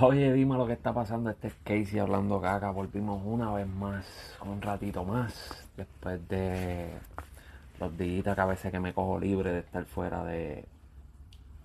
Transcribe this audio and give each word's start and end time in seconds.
Oye, 0.00 0.32
dime 0.32 0.56
lo 0.56 0.64
que 0.64 0.74
está 0.74 0.94
pasando. 0.94 1.28
Este 1.28 1.48
es 1.48 1.54
Casey 1.64 1.98
hablando 1.98 2.40
caca. 2.40 2.70
Volvimos 2.70 3.20
una 3.24 3.52
vez 3.52 3.66
más, 3.66 4.06
un 4.46 4.62
ratito 4.62 5.04
más, 5.04 5.66
después 5.76 6.26
de 6.28 6.88
los 7.80 7.98
días 7.98 8.34
que 8.36 8.40
a 8.40 8.46
veces 8.46 8.70
que 8.70 8.78
me 8.78 8.94
cojo 8.94 9.18
libre 9.18 9.50
de 9.52 9.58
estar 9.58 9.84
fuera 9.86 10.22
de, 10.22 10.66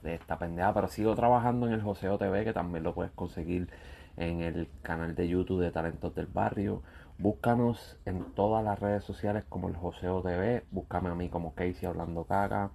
de 0.01 0.15
esta 0.15 0.39
pendeja. 0.39 0.73
Pero 0.73 0.87
sigo 0.87 1.13
trabajando 1.13 1.67
en 1.67 1.73
el 1.73 1.83
Joseo 1.83 2.17
TV, 2.17 2.43
que 2.43 2.53
también 2.53 2.83
lo 2.83 2.95
puedes 2.95 3.11
conseguir 3.11 3.69
en 4.17 4.41
el 4.41 4.67
canal 4.81 5.13
de 5.13 5.27
YouTube 5.27 5.61
de 5.61 5.69
Talentos 5.69 6.15
del 6.15 6.25
Barrio. 6.25 6.81
Búscanos 7.19 7.97
en 8.05 8.33
todas 8.33 8.63
las 8.63 8.79
redes 8.79 9.03
sociales 9.03 9.43
como 9.47 9.69
el 9.69 9.75
Joseo 9.75 10.23
TV. 10.23 10.63
Búscame 10.71 11.09
a 11.09 11.15
mí 11.15 11.29
como 11.29 11.53
Casey 11.53 11.87
hablando 11.87 12.23
caca. 12.23 12.71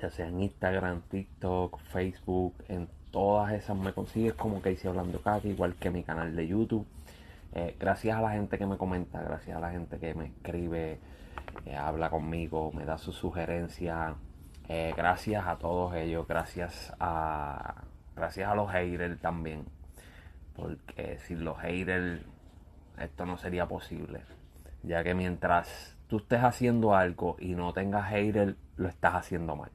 Ya 0.00 0.10
sea 0.10 0.28
en 0.28 0.40
Instagram, 0.42 1.02
TikTok, 1.10 1.80
Facebook, 1.80 2.54
en 2.68 2.86
todas 3.16 3.50
esas 3.54 3.74
me 3.78 3.94
consigues 3.94 4.34
como 4.34 4.60
Casey 4.60 4.90
hablando 4.90 5.22
caca, 5.22 5.48
igual 5.48 5.74
que 5.76 5.88
mi 5.88 6.02
canal 6.02 6.36
de 6.36 6.46
YouTube. 6.46 6.86
Eh, 7.54 7.74
gracias 7.80 8.14
a 8.14 8.20
la 8.20 8.32
gente 8.32 8.58
que 8.58 8.66
me 8.66 8.76
comenta, 8.76 9.22
gracias 9.22 9.56
a 9.56 9.60
la 9.60 9.70
gente 9.70 9.98
que 9.98 10.12
me 10.12 10.26
escribe, 10.26 11.00
eh, 11.64 11.74
habla 11.74 12.10
conmigo, 12.10 12.72
me 12.72 12.84
da 12.84 12.98
sus 12.98 13.16
sugerencias. 13.16 14.12
Eh, 14.68 14.92
gracias 14.94 15.46
a 15.46 15.56
todos 15.56 15.94
ellos, 15.94 16.28
gracias 16.28 16.92
a 17.00 17.84
gracias 18.14 18.50
a 18.50 18.54
los 18.54 18.70
haters 18.70 19.18
también. 19.18 19.64
Porque 20.54 21.18
sin 21.20 21.42
los 21.42 21.56
haters 21.60 22.20
esto 23.00 23.24
no 23.24 23.38
sería 23.38 23.64
posible. 23.64 24.20
Ya 24.82 25.02
que 25.02 25.14
mientras 25.14 25.96
tú 26.06 26.18
estés 26.18 26.44
haciendo 26.44 26.94
algo 26.94 27.36
y 27.38 27.54
no 27.54 27.72
tengas 27.72 28.10
hater, 28.10 28.56
lo 28.76 28.88
estás 28.88 29.14
haciendo 29.14 29.56
mal. 29.56 29.70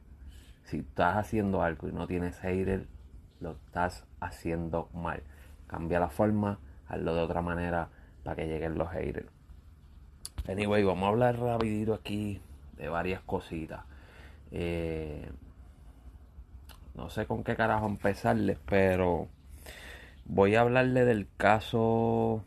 Si 0.66 0.78
estás 0.78 1.18
haciendo 1.18 1.64
algo 1.64 1.88
y 1.88 1.92
no 1.92 2.06
tienes 2.06 2.38
hater, 2.38 2.86
lo 3.42 3.52
estás 3.52 4.06
haciendo 4.20 4.90
mal. 4.94 5.24
Cambia 5.68 6.00
la 6.00 6.10
forma, 6.10 6.60
hazlo 6.88 7.16
de 7.16 7.22
otra 7.22 7.42
manera 7.42 7.90
para 8.24 8.36
que 8.36 8.48
lleguen 8.48 8.78
los 8.78 8.90
haters. 8.90 9.28
Anyway, 10.48 10.84
vamos 10.84 11.06
a 11.06 11.10
hablar 11.10 11.40
rapidito 11.40 11.94
aquí 11.94 12.42
de 12.78 12.90
varias 12.90 13.22
cositas. 13.22 13.82
Eh, 14.52 15.30
no 16.96 17.10
sé 17.10 17.26
con 17.26 17.44
qué 17.44 17.56
carajo 17.56 17.86
empezarles, 17.88 18.58
pero 18.66 19.28
voy 20.26 20.56
a 20.56 20.62
hablarle 20.62 21.06
del 21.06 21.28
caso 21.38 22.44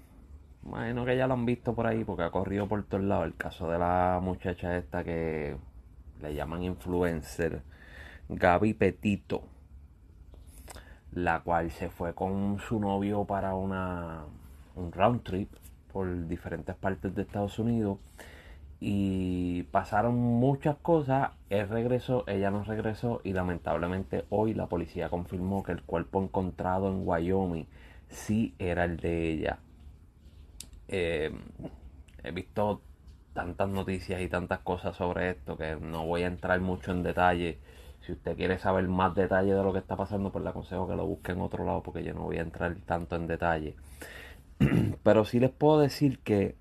Imagino 0.64 1.04
que 1.04 1.16
ya 1.16 1.26
lo 1.26 1.34
han 1.34 1.44
visto 1.44 1.74
por 1.74 1.86
ahí 1.86 2.04
porque 2.04 2.22
ha 2.22 2.30
corrido 2.30 2.66
por 2.66 2.82
todos 2.84 3.04
lados. 3.04 3.26
El 3.26 3.36
caso 3.36 3.70
de 3.70 3.78
la 3.78 4.18
muchacha 4.22 4.76
esta 4.76 5.04
que 5.04 5.56
le 6.22 6.34
llaman 6.34 6.62
influencer, 6.62 7.62
Gaby 8.30 8.72
Petito, 8.74 9.44
la 11.14 11.40
cual 11.40 11.70
se 11.70 11.90
fue 11.90 12.14
con 12.14 12.58
su 12.58 12.80
novio 12.80 13.24
para 13.24 13.54
una, 13.54 14.24
un 14.76 14.92
round 14.92 15.22
trip 15.22 15.50
por 15.92 16.26
diferentes 16.26 16.74
partes 16.74 17.14
de 17.14 17.22
Estados 17.22 17.58
Unidos 17.58 17.98
y 18.80 19.62
pasaron 19.64 20.16
muchas 20.16 20.76
cosas. 20.76 21.30
Él 21.50 21.68
regresó, 21.68 22.24
ella 22.26 22.50
no 22.50 22.64
regresó 22.64 23.20
y 23.24 23.32
lamentablemente 23.32 24.24
hoy 24.28 24.54
la 24.54 24.66
policía 24.66 25.08
confirmó 25.08 25.62
que 25.62 25.72
el 25.72 25.82
cuerpo 25.82 26.22
encontrado 26.22 26.88
en 26.88 27.06
Wyoming 27.06 27.66
sí 28.08 28.54
era 28.58 28.84
el 28.84 28.98
de 28.98 29.30
ella. 29.30 29.58
Eh, 30.88 31.32
he 32.22 32.30
visto 32.32 32.80
tantas 33.32 33.68
noticias 33.68 34.20
y 34.20 34.28
tantas 34.28 34.60
cosas 34.60 34.96
sobre 34.96 35.30
esto 35.30 35.56
que 35.56 35.76
no 35.76 36.06
voy 36.06 36.22
a 36.22 36.26
entrar 36.26 36.60
mucho 36.60 36.92
en 36.92 37.02
detalle. 37.02 37.58
Si 38.04 38.12
usted 38.12 38.36
quiere 38.36 38.58
saber 38.58 38.86
más 38.86 39.14
detalle 39.14 39.54
de 39.54 39.62
lo 39.62 39.72
que 39.72 39.78
está 39.78 39.96
pasando, 39.96 40.30
pues 40.30 40.44
le 40.44 40.50
aconsejo 40.50 40.86
que 40.86 40.94
lo 40.94 41.06
busque 41.06 41.32
en 41.32 41.40
otro 41.40 41.64
lado 41.64 41.82
porque 41.82 42.04
yo 42.04 42.12
no 42.12 42.24
voy 42.24 42.36
a 42.36 42.42
entrar 42.42 42.74
tanto 42.84 43.16
en 43.16 43.26
detalle. 43.26 43.76
Pero 45.02 45.24
sí 45.24 45.40
les 45.40 45.50
puedo 45.50 45.80
decir 45.80 46.18
que 46.18 46.54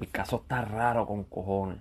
el 0.00 0.10
caso 0.10 0.42
está 0.42 0.62
raro 0.62 1.06
con 1.06 1.24
cojones. 1.24 1.78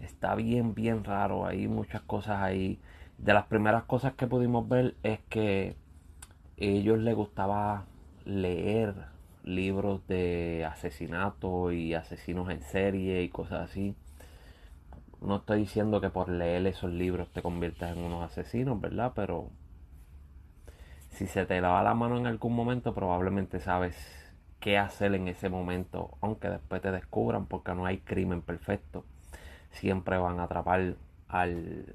Está 0.00 0.34
bien, 0.34 0.74
bien 0.74 1.04
raro. 1.04 1.46
Hay 1.46 1.68
muchas 1.68 2.02
cosas 2.02 2.42
ahí. 2.42 2.80
De 3.18 3.32
las 3.32 3.46
primeras 3.46 3.84
cosas 3.84 4.14
que 4.14 4.26
pudimos 4.26 4.68
ver 4.68 4.96
es 5.04 5.20
que 5.28 5.76
ellos 6.56 6.98
les 6.98 7.14
gustaba 7.14 7.84
leer 8.24 8.94
libros 9.44 10.06
de 10.08 10.64
asesinato 10.64 11.70
y 11.70 11.94
asesinos 11.94 12.50
en 12.50 12.62
serie 12.62 13.22
y 13.22 13.28
cosas 13.28 13.70
así. 13.70 13.94
No 15.24 15.36
estoy 15.36 15.60
diciendo 15.60 16.00
que 16.00 16.10
por 16.10 16.28
leer 16.28 16.66
esos 16.66 16.90
libros 16.92 17.28
te 17.32 17.42
conviertas 17.42 17.96
en 17.96 18.02
unos 18.04 18.24
asesinos, 18.24 18.80
¿verdad? 18.80 19.12
Pero 19.14 19.50
si 21.10 21.26
se 21.26 21.46
te 21.46 21.60
lava 21.60 21.82
la 21.82 21.94
mano 21.94 22.18
en 22.18 22.26
algún 22.26 22.54
momento, 22.54 22.94
probablemente 22.94 23.60
sabes 23.60 23.96
qué 24.60 24.78
hacer 24.78 25.14
en 25.14 25.28
ese 25.28 25.48
momento, 25.48 26.16
aunque 26.20 26.48
después 26.50 26.82
te 26.82 26.90
descubran, 26.90 27.46
porque 27.46 27.74
no 27.74 27.86
hay 27.86 27.98
crimen 27.98 28.42
perfecto. 28.42 29.04
Siempre 29.70 30.18
van 30.18 30.40
a 30.40 30.44
atrapar 30.44 30.96
al, 31.28 31.94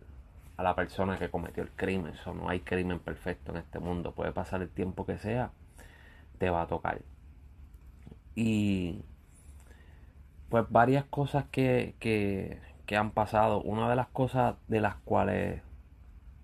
a 0.57 0.63
la 0.63 0.75
persona 0.75 1.17
que 1.17 1.29
cometió 1.29 1.63
el 1.63 1.71
crimen. 1.71 2.13
Eso 2.13 2.33
no 2.33 2.49
hay 2.49 2.61
crimen 2.61 2.99
perfecto 2.99 3.51
en 3.51 3.57
este 3.57 3.79
mundo. 3.79 4.13
Puede 4.13 4.31
pasar 4.33 4.61
el 4.61 4.69
tiempo 4.69 5.05
que 5.05 5.17
sea, 5.17 5.51
te 6.39 6.49
va 6.49 6.63
a 6.63 6.67
tocar. 6.67 7.01
Y 8.35 9.03
pues 10.49 10.65
varias 10.69 11.05
cosas 11.05 11.45
que, 11.51 11.95
que, 11.99 12.59
que 12.89 12.97
han 12.97 13.11
pasado. 13.11 13.61
Una 13.61 13.87
de 13.87 13.95
las 13.95 14.07
cosas 14.07 14.55
de 14.67 14.81
las 14.81 14.95
cuales 14.95 15.61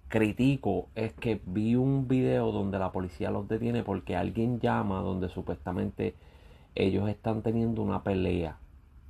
critico 0.09 0.89
es 0.93 1.11
que 1.13 1.41
vi 1.43 1.73
un 1.75 2.07
video 2.07 2.51
donde 2.51 2.77
la 2.77 2.91
policía 2.91 3.31
los 3.31 3.47
detiene 3.47 3.81
porque 3.81 4.15
alguien 4.15 4.59
llama 4.59 4.99
donde 4.99 5.27
supuestamente 5.29 6.13
ellos 6.75 7.09
están 7.09 7.41
teniendo 7.41 7.81
una 7.81 8.03
pelea 8.03 8.59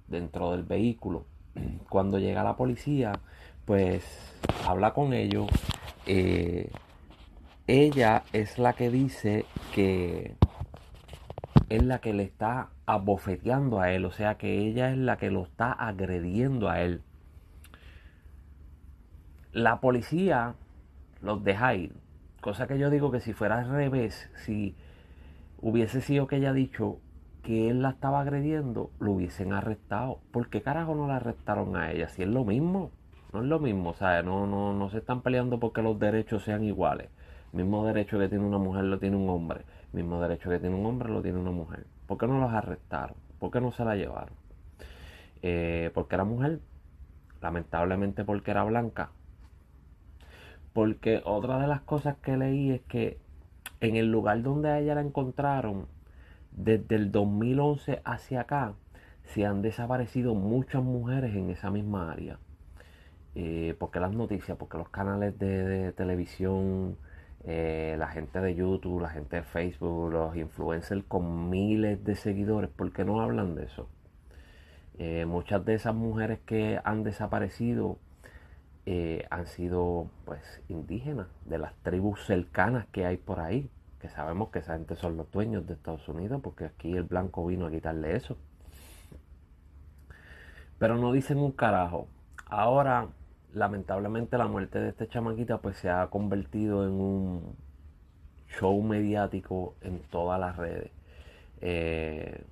dentro 0.08 0.52
del 0.52 0.64
vehículo. 0.64 1.26
Cuando 1.90 2.20
llega 2.20 2.42
la 2.42 2.56
policía, 2.56 3.12
pues 3.66 4.06
habla 4.66 4.94
con 4.94 5.12
ellos. 5.12 5.48
Eh, 6.06 6.72
ella 7.68 8.24
es 8.32 8.58
la 8.58 8.72
que 8.72 8.90
dice 8.90 9.44
que 9.74 10.36
es 11.68 11.84
la 11.84 12.00
que 12.00 12.14
le 12.14 12.24
está 12.24 12.70
abofeteando 12.86 13.82
a 13.82 13.92
él, 13.92 14.06
o 14.06 14.12
sea 14.12 14.36
que 14.36 14.58
ella 14.58 14.90
es 14.90 14.98
la 14.98 15.18
que 15.18 15.32
lo 15.32 15.44
está 15.44 15.74
agrediendo 15.74 16.70
a 16.70 16.80
él. 16.80 17.02
La 19.56 19.80
policía 19.80 20.56
los 21.22 21.42
deja 21.46 21.76
ir, 21.76 21.94
cosa 22.42 22.68
que 22.68 22.78
yo 22.78 22.90
digo 22.90 23.10
que 23.10 23.22
si 23.22 23.32
fuera 23.32 23.60
al 23.60 23.70
revés, 23.70 24.30
si 24.44 24.76
hubiese 25.62 26.02
sido 26.02 26.28
que 26.28 26.36
ella 26.36 26.52
dicho 26.52 27.00
que 27.42 27.70
él 27.70 27.82
la 27.82 27.92
estaba 27.92 28.20
agrediendo, 28.20 28.92
lo 29.00 29.14
hubiesen 29.14 29.54
arrestado. 29.54 30.20
¿Por 30.32 30.50
qué 30.50 30.62
carajo 30.62 30.94
no 30.94 31.08
la 31.08 31.16
arrestaron 31.16 31.78
a 31.78 31.94
ella? 31.94 32.10
Si 32.10 32.24
es 32.24 32.28
lo 32.28 32.44
mismo, 32.44 32.92
no 33.32 33.40
es 33.40 33.46
lo 33.46 33.60
mismo, 33.60 33.94
sea, 33.94 34.22
no, 34.24 34.46
no, 34.46 34.74
no 34.74 34.90
se 34.90 34.98
están 34.98 35.22
peleando 35.22 35.58
porque 35.58 35.82
los 35.82 35.98
derechos 35.98 36.44
sean 36.44 36.66
iguales. 36.66 37.08
Mismo 37.54 37.86
derecho 37.86 38.20
que 38.20 38.28
tiene 38.28 38.44
una 38.44 38.58
mujer 38.58 38.84
lo 38.84 39.00
tiene 39.00 39.16
un 39.16 39.30
hombre 39.30 39.64
mismo 39.96 40.20
derecho 40.20 40.50
que 40.50 40.60
tiene 40.60 40.76
un 40.76 40.86
hombre 40.86 41.10
lo 41.10 41.22
tiene 41.22 41.40
una 41.40 41.52
mujer. 41.52 41.86
¿Por 42.06 42.18
qué 42.18 42.28
no 42.28 42.40
los 42.40 42.52
arrestaron? 42.52 43.16
¿Por 43.40 43.50
qué 43.50 43.62
no 43.62 43.72
se 43.72 43.86
la 43.86 43.96
llevaron? 43.96 44.36
Eh, 45.42 45.90
porque 45.94 46.16
era 46.16 46.26
mujer, 46.26 46.60
lamentablemente 47.42 48.26
porque 48.26 48.52
era 48.52 48.66
blanca. 48.66 49.12
Porque 50.76 51.24
otra 51.26 51.58
de 51.58 51.66
las 51.66 51.82
cosas 51.82 52.18
que 52.18 52.38
leí 52.38 52.70
es 52.70 52.82
que 52.82 53.18
en 53.80 53.96
el 53.96 54.12
lugar 54.12 54.44
donde 54.44 54.78
ella 54.80 54.94
la 54.94 55.02
encontraron, 55.02 55.88
desde 56.52 56.96
el 56.96 57.12
2011 57.12 58.04
hacia 58.06 58.42
acá, 58.42 58.76
se 59.24 59.48
han 59.48 59.64
desaparecido 59.64 60.36
muchas 60.36 60.84
mujeres 60.84 61.36
en 61.36 61.50
esa 61.50 61.72
misma 61.72 62.12
área. 62.12 62.38
Eh, 63.34 63.76
porque 63.80 64.00
las 64.00 64.12
noticias, 64.12 64.56
porque 64.58 64.78
los 64.78 64.90
canales 64.90 65.40
de 65.40 65.92
televisión 65.94 66.98
eh, 67.48 67.96
la 68.00 68.08
gente 68.08 68.42
de 68.42 68.56
YouTube, 68.56 69.02
la 69.02 69.10
gente 69.10 69.36
de 69.38 69.44
Facebook, 69.44 70.12
los 70.12 70.36
influencers 70.36 71.04
con 71.08 71.50
miles 71.52 72.04
de 72.04 72.16
seguidores, 72.16 72.72
¿por 72.72 72.92
qué 72.92 73.06
no 73.06 73.22
hablan 73.22 73.54
de 73.54 73.66
eso? 73.66 73.88
Eh, 74.98 75.26
muchas 75.26 75.64
de 75.64 75.76
esas 75.76 75.94
mujeres 75.94 76.40
que 76.46 76.80
han 76.84 77.04
desaparecido 77.04 78.00
eh, 78.86 79.26
han 79.30 79.48
sido 79.48 80.10
pues 80.26 80.62
indígenas 80.68 81.28
de 81.46 81.58
las 81.58 81.74
tribus 81.84 82.26
cercanas 82.26 82.86
que 82.92 83.06
hay 83.06 83.18
por 83.18 83.40
ahí, 83.40 83.70
que 84.00 84.10
sabemos 84.10 84.50
que 84.50 84.60
esa 84.60 84.74
gente 84.74 84.96
son 84.96 85.18
los 85.18 85.32
dueños 85.32 85.66
de 85.66 85.74
Estados 85.74 86.08
Unidos, 86.08 86.42
porque 86.44 86.66
aquí 86.66 86.96
el 86.96 87.04
blanco 87.04 87.46
vino 87.46 87.66
a 87.66 87.72
quitarle 87.72 88.16
eso. 88.16 88.38
Pero 90.78 90.98
no 90.98 91.12
dicen 91.12 91.38
un 91.38 91.52
carajo. 91.52 92.08
Ahora 92.48 93.08
lamentablemente 93.56 94.38
la 94.38 94.48
muerte 94.48 94.80
de 94.80 94.90
esta 94.90 95.08
chamaquita 95.08 95.60
pues 95.60 95.78
se 95.78 95.90
ha 95.90 96.08
convertido 96.08 96.86
en 96.86 96.92
un 96.92 97.56
show 98.50 98.82
mediático 98.84 99.76
en 99.82 100.00
todas 100.00 100.40
las 100.40 100.58
redes. 100.58 100.92
Eh, 101.62 102.44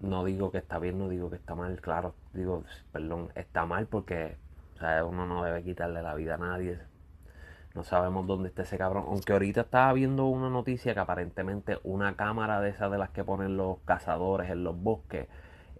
no 0.00 0.24
digo 0.24 0.50
que 0.50 0.58
está 0.58 0.78
bien, 0.78 0.98
no 0.98 1.08
digo 1.08 1.30
que 1.30 1.36
está 1.36 1.54
mal, 1.54 1.80
claro, 1.80 2.14
digo, 2.32 2.64
perdón, 2.92 3.30
está 3.34 3.66
mal 3.66 3.86
porque 3.86 4.36
uno 4.80 5.26
no 5.26 5.44
debe 5.44 5.62
quitarle 5.62 6.02
la 6.02 6.14
vida 6.14 6.34
a 6.34 6.38
nadie. 6.38 6.78
No 7.74 7.82
sabemos 7.82 8.26
dónde 8.26 8.48
está 8.48 8.62
ese 8.62 8.78
cabrón. 8.78 9.04
Aunque 9.08 9.32
ahorita 9.32 9.62
estaba 9.62 9.92
viendo 9.92 10.26
una 10.26 10.48
noticia 10.48 10.94
que 10.94 11.00
aparentemente 11.00 11.78
una 11.82 12.14
cámara 12.16 12.60
de 12.60 12.70
esas 12.70 12.90
de 12.90 12.98
las 12.98 13.10
que 13.10 13.24
ponen 13.24 13.56
los 13.56 13.78
cazadores 13.84 14.50
en 14.50 14.62
los 14.62 14.80
bosques 14.80 15.26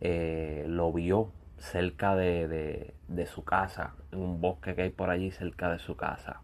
eh, 0.00 0.64
lo 0.68 0.92
vio 0.92 1.30
cerca 1.58 2.16
de, 2.16 2.92
de, 3.08 3.26
su 3.26 3.44
casa, 3.44 3.94
en 4.10 4.20
un 4.20 4.40
bosque 4.40 4.74
que 4.74 4.82
hay 4.82 4.90
por 4.90 5.08
allí 5.10 5.30
cerca 5.30 5.70
de 5.70 5.78
su 5.78 5.96
casa. 5.96 6.40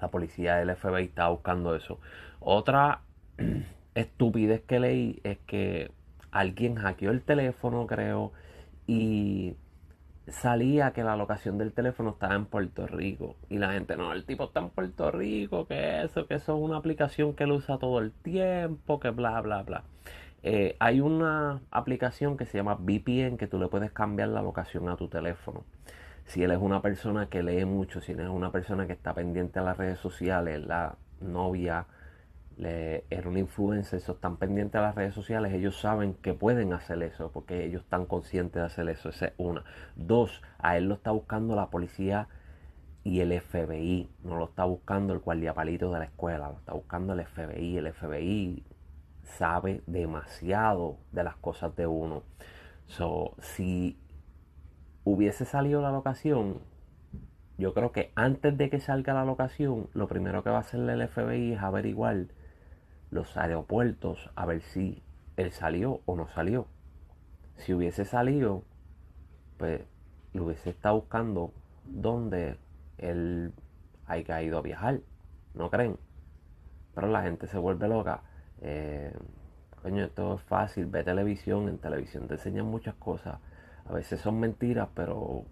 La 0.00 0.08
policía 0.08 0.56
del 0.56 0.74
FBI 0.74 1.04
está 1.04 1.28
buscando 1.28 1.76
eso. 1.76 2.00
Otra 2.40 3.02
estupidez 3.94 4.62
que 4.62 4.80
leí 4.80 5.20
es 5.22 5.38
que 5.46 5.92
alguien 6.32 6.74
hackeó 6.74 7.10
el 7.12 7.22
teléfono, 7.22 7.86
creo, 7.86 8.32
y 8.86 9.56
salía 10.28 10.92
que 10.92 11.04
la 11.04 11.16
locación 11.16 11.58
del 11.58 11.72
teléfono 11.72 12.10
estaba 12.10 12.34
en 12.34 12.46
Puerto 12.46 12.86
Rico. 12.86 13.36
Y 13.48 13.58
la 13.58 13.72
gente, 13.72 13.96
no, 13.96 14.12
el 14.12 14.24
tipo 14.24 14.44
está 14.44 14.60
en 14.60 14.70
Puerto 14.70 15.10
Rico, 15.10 15.66
que 15.66 16.02
eso, 16.02 16.26
que 16.26 16.34
eso 16.34 16.56
es 16.56 16.62
una 16.62 16.76
aplicación 16.76 17.34
que 17.34 17.44
él 17.44 17.52
usa 17.52 17.78
todo 17.78 17.98
el 17.98 18.12
tiempo, 18.12 19.00
que 19.00 19.10
bla, 19.10 19.40
bla, 19.40 19.62
bla. 19.62 19.84
Eh, 20.42 20.76
hay 20.78 21.00
una 21.00 21.62
aplicación 21.70 22.36
que 22.36 22.44
se 22.46 22.58
llama 22.58 22.74
VPN 22.74 23.38
que 23.38 23.46
tú 23.46 23.58
le 23.58 23.68
puedes 23.68 23.92
cambiar 23.92 24.28
la 24.28 24.42
locación 24.42 24.88
a 24.88 24.96
tu 24.96 25.08
teléfono. 25.08 25.64
Si 26.26 26.42
él 26.42 26.50
es 26.52 26.58
una 26.58 26.82
persona 26.82 27.28
que 27.28 27.42
lee 27.42 27.64
mucho, 27.64 28.00
si 28.00 28.12
él 28.12 28.20
es 28.20 28.28
una 28.28 28.50
persona 28.50 28.86
que 28.86 28.92
está 28.92 29.14
pendiente 29.14 29.58
a 29.58 29.62
las 29.62 29.76
redes 29.76 29.98
sociales, 29.98 30.64
la 30.66 30.96
novia, 31.20 31.86
le, 32.56 33.04
era 33.10 33.28
una 33.28 33.38
influencer, 33.40 33.98
eso, 33.98 34.12
están 34.12 34.36
pendientes 34.36 34.78
a 34.78 34.82
las 34.82 34.94
redes 34.94 35.14
sociales, 35.14 35.52
ellos 35.52 35.80
saben 35.80 36.14
que 36.14 36.34
pueden 36.34 36.72
hacer 36.72 37.02
eso, 37.02 37.30
porque 37.32 37.64
ellos 37.64 37.82
están 37.82 38.06
conscientes 38.06 38.60
de 38.60 38.66
hacer 38.66 38.88
eso. 38.88 39.08
Esa 39.08 39.26
es 39.26 39.32
una. 39.38 39.64
Dos, 39.96 40.42
a 40.58 40.76
él 40.76 40.88
lo 40.88 40.94
está 40.94 41.10
buscando 41.10 41.56
la 41.56 41.70
policía 41.70 42.28
y 43.04 43.20
el 43.20 43.38
FBI, 43.38 44.08
no 44.22 44.36
lo 44.36 44.46
está 44.46 44.64
buscando 44.64 45.12
el 45.12 45.20
guardiapalito 45.20 45.92
de 45.92 45.98
la 45.98 46.04
escuela, 46.06 46.48
lo 46.48 46.58
está 46.58 46.72
buscando 46.72 47.12
el 47.12 47.24
FBI. 47.26 47.76
El 47.76 47.92
FBI 47.92 48.64
sabe 49.22 49.82
demasiado 49.86 50.98
de 51.12 51.24
las 51.24 51.36
cosas 51.36 51.76
de 51.76 51.86
uno. 51.86 52.22
So, 52.86 53.34
si 53.40 53.98
hubiese 55.04 55.44
salido 55.44 55.82
la 55.82 55.90
locación, 55.90 56.60
yo 57.58 57.74
creo 57.74 57.92
que 57.92 58.10
antes 58.14 58.56
de 58.56 58.70
que 58.70 58.80
salga 58.80 59.12
la 59.12 59.24
locación, 59.24 59.88
lo 59.92 60.08
primero 60.08 60.42
que 60.42 60.50
va 60.50 60.56
a 60.56 60.60
hacer 60.60 60.80
el 60.80 61.06
FBI 61.06 61.52
es 61.52 61.62
averiguar 61.62 62.26
los 63.14 63.36
aeropuertos 63.36 64.28
a 64.34 64.44
ver 64.44 64.60
si 64.60 65.00
él 65.36 65.52
salió 65.52 66.00
o 66.04 66.16
no 66.16 66.26
salió. 66.26 66.66
Si 67.54 67.72
hubiese 67.72 68.04
salido, 68.04 68.64
pues 69.56 69.82
lo 70.32 70.46
hubiese 70.46 70.70
estado 70.70 70.96
buscando 70.96 71.52
donde 71.84 72.58
él 72.98 73.52
haya 74.06 74.42
ido 74.42 74.58
a 74.58 74.62
viajar. 74.62 74.98
¿No 75.54 75.70
creen? 75.70 75.96
Pero 76.96 77.06
la 77.06 77.22
gente 77.22 77.46
se 77.46 77.56
vuelve 77.56 77.86
loca. 77.86 78.22
Eh, 78.60 79.16
coño, 79.80 80.04
esto 80.04 80.34
es 80.34 80.42
fácil. 80.42 80.86
Ve 80.86 81.04
televisión. 81.04 81.68
En 81.68 81.78
televisión 81.78 82.26
te 82.26 82.34
enseñan 82.34 82.66
muchas 82.66 82.96
cosas. 82.96 83.38
A 83.86 83.92
veces 83.92 84.20
son 84.20 84.40
mentiras, 84.40 84.88
pero 84.92 85.44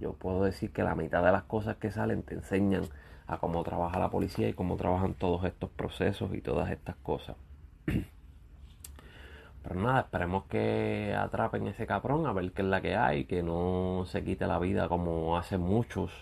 yo 0.00 0.14
puedo 0.14 0.44
decir 0.44 0.72
que 0.72 0.82
la 0.82 0.94
mitad 0.94 1.22
de 1.22 1.30
las 1.30 1.42
cosas 1.42 1.76
que 1.76 1.90
salen 1.90 2.22
te 2.22 2.32
enseñan 2.32 2.84
a 3.26 3.38
cómo 3.38 3.62
trabaja 3.62 3.98
la 3.98 4.10
policía 4.10 4.48
y 4.48 4.52
cómo 4.52 4.76
trabajan 4.76 5.14
todos 5.14 5.44
estos 5.44 5.70
procesos 5.70 6.34
y 6.34 6.40
todas 6.40 6.70
estas 6.70 6.96
cosas. 6.96 7.36
Pero 9.62 9.80
nada, 9.80 10.00
esperemos 10.00 10.44
que 10.44 11.14
atrapen 11.18 11.66
ese 11.66 11.86
caprón, 11.86 12.26
a 12.26 12.32
ver 12.32 12.52
qué 12.52 12.62
es 12.62 12.68
la 12.68 12.82
que 12.82 12.96
hay, 12.96 13.24
que 13.24 13.42
no 13.42 14.04
se 14.06 14.22
quite 14.22 14.46
la 14.46 14.58
vida 14.58 14.88
como 14.88 15.38
hacen 15.38 15.62
muchos, 15.62 16.12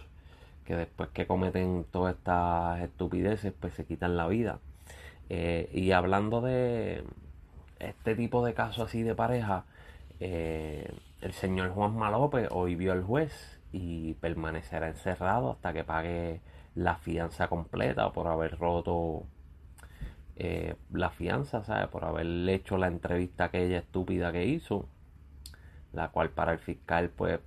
que 0.64 0.76
después 0.76 1.08
que 1.10 1.26
cometen 1.26 1.84
todas 1.90 2.14
estas 2.14 2.80
estupideces, 2.82 3.52
pues 3.58 3.74
se 3.74 3.84
quitan 3.84 4.16
la 4.16 4.28
vida. 4.28 4.60
Eh, 5.28 5.68
y 5.72 5.90
hablando 5.90 6.40
de 6.40 7.04
este 7.80 8.14
tipo 8.14 8.44
de 8.44 8.54
casos 8.54 8.88
así 8.88 9.02
de 9.02 9.16
pareja, 9.16 9.64
eh, 10.20 10.88
el 11.20 11.32
señor 11.32 11.70
Juan 11.70 11.96
Malope 11.96 12.46
hoy 12.50 12.76
vio 12.76 12.92
al 12.92 13.02
juez 13.02 13.58
y 13.72 14.14
permanecerá 14.14 14.88
encerrado 14.88 15.50
hasta 15.50 15.72
que 15.72 15.82
pague 15.82 16.40
la 16.74 16.96
fianza 16.96 17.48
completa 17.48 18.12
por 18.12 18.26
haber 18.28 18.58
roto 18.58 19.26
eh, 20.36 20.74
la 20.92 21.10
fianza, 21.10 21.62
¿sabes? 21.64 21.88
Por 21.88 22.04
haberle 22.04 22.54
hecho 22.54 22.78
la 22.78 22.88
entrevista 22.88 23.44
aquella 23.44 23.78
estúpida 23.78 24.32
que 24.32 24.46
hizo, 24.46 24.88
la 25.92 26.08
cual 26.08 26.30
para 26.30 26.52
el 26.52 26.58
fiscal 26.58 27.10
pues 27.10 27.40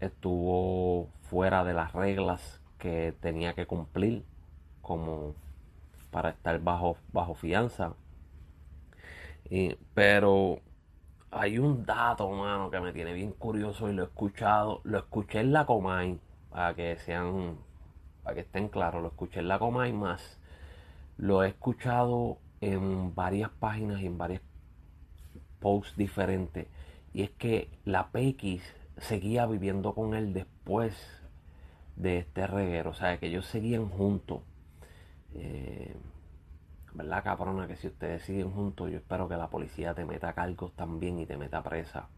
estuvo 0.00 1.08
fuera 1.22 1.62
de 1.64 1.74
las 1.74 1.92
reglas 1.92 2.60
que 2.78 3.14
tenía 3.20 3.54
que 3.54 3.66
cumplir 3.66 4.24
como 4.80 5.34
para 6.10 6.30
estar 6.30 6.58
bajo, 6.60 6.96
bajo 7.12 7.34
fianza. 7.34 7.94
Y, 9.48 9.76
pero 9.94 10.60
hay 11.30 11.58
un 11.58 11.84
dato, 11.84 12.30
mano, 12.30 12.70
que 12.70 12.80
me 12.80 12.92
tiene 12.92 13.12
bien 13.12 13.32
curioso 13.32 13.90
y 13.90 13.94
lo 13.94 14.02
he 14.02 14.06
escuchado, 14.06 14.80
lo 14.84 14.98
escuché 14.98 15.40
en 15.40 15.52
la 15.52 15.66
Comay, 15.66 16.18
para 16.50 16.74
que 16.74 16.96
sean 16.96 17.58
para 18.22 18.34
que 18.34 18.40
estén 18.40 18.68
claros, 18.68 19.02
lo 19.02 19.08
escuché 19.08 19.40
en 19.40 19.48
la 19.48 19.58
coma 19.58 19.88
y 19.88 19.92
más. 19.92 20.38
Lo 21.16 21.42
he 21.42 21.48
escuchado 21.48 22.38
en 22.60 23.14
varias 23.14 23.50
páginas 23.50 24.00
y 24.00 24.06
en 24.06 24.18
varios 24.18 24.42
posts 25.60 25.96
diferentes. 25.96 26.68
Y 27.12 27.22
es 27.22 27.30
que 27.30 27.70
la 27.84 28.10
PX 28.10 28.62
seguía 28.98 29.46
viviendo 29.46 29.94
con 29.94 30.14
él 30.14 30.32
después 30.32 30.94
de 31.96 32.18
este 32.18 32.46
reguero. 32.46 32.90
O 32.90 32.94
sea, 32.94 33.18
que 33.18 33.26
ellos 33.26 33.46
seguían 33.46 33.88
juntos. 33.88 34.42
Eh, 35.34 35.96
¿Verdad, 36.92 37.22
cabrona? 37.22 37.66
Que 37.66 37.76
si 37.76 37.86
ustedes 37.86 38.22
siguen 38.22 38.50
juntos, 38.50 38.90
yo 38.90 38.98
espero 38.98 39.28
que 39.28 39.36
la 39.36 39.48
policía 39.48 39.94
te 39.94 40.04
meta 40.04 40.32
cargos 40.32 40.74
también 40.74 41.18
y 41.18 41.26
te 41.26 41.36
meta 41.36 41.62
presa. 41.62 42.08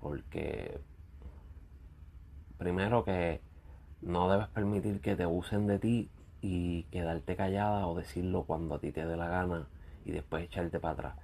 Porque, 0.00 0.78
primero 2.58 3.04
que 3.04 3.40
no 4.06 4.30
debes 4.30 4.46
permitir 4.48 5.00
que 5.00 5.16
te 5.16 5.26
usen 5.26 5.66
de 5.66 5.78
ti 5.78 6.08
y 6.40 6.84
quedarte 6.84 7.34
callada 7.34 7.86
o 7.88 7.96
decirlo 7.96 8.44
cuando 8.44 8.76
a 8.76 8.78
ti 8.78 8.92
te 8.92 9.04
dé 9.04 9.16
la 9.16 9.28
gana 9.28 9.66
y 10.04 10.12
después 10.12 10.44
echarte 10.44 10.78
para 10.78 10.94
atrás. 10.94 11.14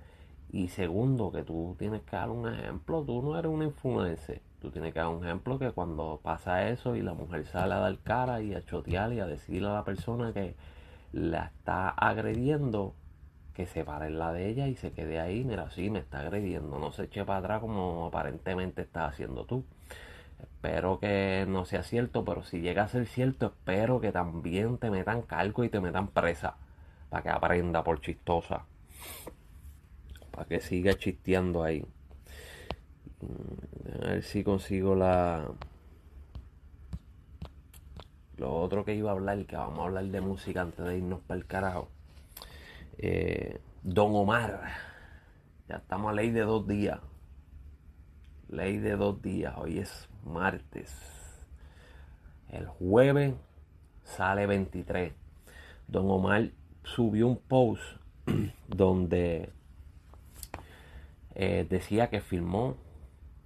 Y 0.50 0.68
segundo, 0.68 1.30
que 1.30 1.44
tú 1.44 1.76
tienes 1.78 2.02
que 2.02 2.16
dar 2.16 2.28
un 2.28 2.52
ejemplo, 2.52 3.02
tú 3.04 3.22
no 3.22 3.38
eres 3.38 3.50
una 3.50 3.64
influencer. 3.64 4.42
Tú 4.60 4.70
tienes 4.70 4.92
que 4.92 4.98
dar 4.98 5.08
un 5.08 5.24
ejemplo 5.24 5.58
que 5.58 5.70
cuando 5.70 6.20
pasa 6.22 6.68
eso 6.68 6.96
y 6.96 7.02
la 7.02 7.14
mujer 7.14 7.46
sale 7.46 7.74
a 7.74 7.78
dar 7.78 7.98
cara 7.98 8.42
y 8.42 8.54
a 8.54 8.64
chotear 8.64 9.12
y 9.12 9.20
a 9.20 9.26
decirle 9.26 9.68
a 9.68 9.74
la 9.74 9.84
persona 9.84 10.32
que 10.32 10.56
la 11.12 11.46
está 11.46 11.88
agrediendo, 11.88 12.94
que 13.54 13.66
se 13.66 13.84
pare 13.84 14.06
en 14.06 14.18
la 14.18 14.32
de 14.32 14.48
ella 14.48 14.66
y 14.66 14.74
se 14.74 14.92
quede 14.92 15.20
ahí, 15.20 15.44
mira, 15.44 15.70
sí, 15.70 15.88
me 15.88 16.00
está 16.00 16.20
agrediendo, 16.20 16.78
no 16.78 16.90
se 16.92 17.04
eche 17.04 17.24
para 17.24 17.38
atrás 17.38 17.60
como 17.60 18.06
aparentemente 18.06 18.82
estás 18.82 19.12
haciendo 19.12 19.44
tú. 19.44 19.64
Espero 20.42 20.98
que 20.98 21.44
no 21.48 21.64
sea 21.64 21.82
cierto, 21.82 22.24
pero 22.24 22.42
si 22.42 22.60
llega 22.60 22.84
a 22.84 22.88
ser 22.88 23.06
cierto, 23.06 23.46
espero 23.46 24.00
que 24.00 24.12
también 24.12 24.78
te 24.78 24.90
metan 24.90 25.22
cargo 25.22 25.64
y 25.64 25.68
te 25.68 25.80
metan 25.80 26.08
presa. 26.08 26.56
Para 27.10 27.22
que 27.22 27.30
aprenda 27.30 27.84
por 27.84 28.00
chistosa. 28.00 28.64
Para 30.30 30.46
que 30.48 30.60
siga 30.60 30.94
chisteando 30.94 31.62
ahí. 31.62 31.84
A 34.02 34.06
ver 34.06 34.22
si 34.22 34.42
consigo 34.42 34.94
la. 34.94 35.48
Lo 38.36 38.54
otro 38.54 38.84
que 38.84 38.94
iba 38.94 39.10
a 39.10 39.14
hablar, 39.14 39.44
que 39.46 39.56
vamos 39.56 39.78
a 39.78 39.82
hablar 39.84 40.04
de 40.06 40.20
música 40.20 40.62
antes 40.62 40.84
de 40.84 40.98
irnos 40.98 41.20
para 41.20 41.38
el 41.38 41.46
carajo. 41.46 41.88
Eh, 42.98 43.60
Don 43.82 44.14
Omar. 44.14 44.62
Ya 45.68 45.76
estamos 45.76 46.10
a 46.10 46.14
ley 46.14 46.30
de 46.30 46.40
dos 46.40 46.66
días. 46.66 46.98
Ley 48.52 48.76
de 48.76 48.96
dos 48.96 49.22
días. 49.22 49.54
Hoy 49.56 49.78
es 49.78 50.10
martes. 50.26 50.94
El 52.50 52.66
jueves 52.66 53.32
sale 54.04 54.46
23. 54.46 55.14
Don 55.88 56.10
Omar 56.10 56.50
subió 56.84 57.28
un 57.28 57.38
post 57.38 57.82
donde 58.68 59.48
eh, 61.34 61.66
decía 61.70 62.10
que 62.10 62.20
filmó 62.20 62.76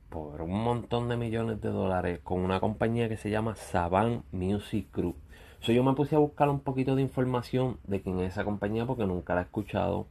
por 0.09 0.43
un 0.43 0.61
montón 0.65 1.09
de 1.09 1.17
millones 1.17 1.61
de 1.61 1.69
dólares 1.69 2.19
con 2.25 2.41
una 2.41 2.59
compañía 2.59 3.09
que 3.09 3.17
se 3.17 3.31
llama 3.31 3.55
Saban 3.55 4.25
Music 4.33 4.89
Group. 4.93 5.15
Yo 5.61 5.85
me 5.85 5.95
puse 5.95 6.17
a 6.17 6.19
buscar 6.19 6.49
un 6.49 6.59
poquito 6.59 6.97
de 6.97 7.03
información 7.03 7.79
de 7.85 8.03
quién 8.03 8.19
es 8.19 8.33
esa 8.33 8.45
compañía 8.45 8.87
porque 8.87 9.07
nunca 9.07 9.37
la 9.37 9.43
he 9.43 9.45
escuchado. 9.45 10.09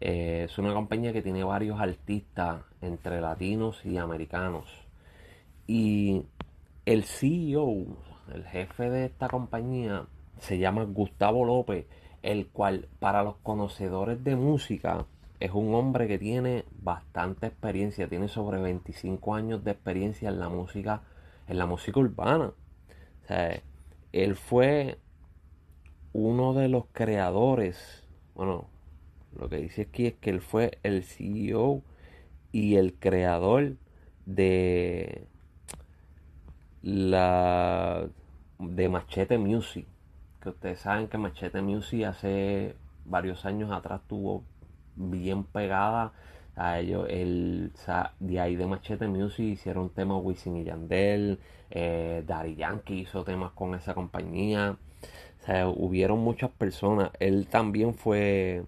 Eh, 0.00 0.46
es 0.48 0.58
una 0.58 0.72
compañía 0.74 1.12
que 1.12 1.22
tiene 1.22 1.42
varios 1.44 1.80
artistas 1.80 2.62
entre 2.80 3.20
latinos 3.20 3.84
y 3.84 3.98
americanos. 3.98 4.66
Y 5.66 6.22
el 6.86 7.04
CEO, 7.04 7.86
el 8.32 8.44
jefe 8.44 8.90
de 8.90 9.06
esta 9.06 9.28
compañía, 9.28 10.06
se 10.38 10.58
llama 10.58 10.84
Gustavo 10.84 11.44
López, 11.44 11.86
el 12.22 12.48
cual 12.48 12.88
para 13.00 13.22
los 13.22 13.36
conocedores 13.36 14.22
de 14.22 14.36
música 14.36 15.06
es 15.40 15.52
un 15.52 15.74
hombre 15.74 16.08
que 16.08 16.18
tiene 16.18 16.64
bastante 16.80 17.46
experiencia, 17.46 18.08
tiene 18.08 18.28
sobre 18.28 18.60
25 18.60 19.34
años 19.34 19.64
de 19.64 19.72
experiencia 19.72 20.28
en 20.28 20.40
la 20.40 20.48
música, 20.48 21.02
en 21.46 21.58
la 21.58 21.66
música 21.66 22.00
urbana. 22.00 22.52
él 24.12 24.36
fue 24.36 24.98
uno 26.12 26.54
de 26.54 26.68
los 26.68 26.86
creadores, 26.92 28.04
bueno, 28.34 28.66
lo 29.36 29.48
que 29.48 29.56
dice 29.56 29.82
aquí 29.82 30.06
es 30.06 30.14
que 30.14 30.30
él 30.30 30.40
fue 30.40 30.78
el 30.82 31.02
CEO 31.04 31.82
y 32.52 32.76
el 32.76 32.94
creador 32.94 33.76
de 34.26 35.26
la 36.82 38.08
de 38.58 38.88
Machete 38.88 39.38
Music. 39.38 39.86
Que 40.40 40.50
ustedes 40.50 40.80
saben 40.80 41.08
que 41.08 41.18
Machete 41.18 41.60
Music 41.62 42.04
hace 42.04 42.76
varios 43.04 43.44
años 43.44 43.70
atrás 43.72 44.00
tuvo 44.06 44.44
bien 44.96 45.44
pegada 45.44 46.12
a 46.56 46.78
ellos. 46.80 47.06
El, 47.08 47.72
de 48.20 48.40
ahí 48.40 48.56
de 48.56 48.66
Machete 48.66 49.08
Music 49.08 49.46
hicieron 49.46 49.90
temas 49.90 50.20
Wisin 50.22 50.56
y 50.56 50.64
Yandel. 50.64 51.38
Eh, 51.70 52.24
Yankee 52.56 53.00
hizo 53.00 53.24
temas 53.24 53.52
con 53.52 53.74
esa 53.74 53.94
compañía. 53.94 54.76
O 55.40 55.44
sea, 55.46 55.68
hubieron 55.68 56.18
muchas 56.18 56.50
personas. 56.50 57.10
Él 57.20 57.46
también 57.48 57.94
fue 57.94 58.64